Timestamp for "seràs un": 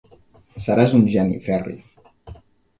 0.63-1.05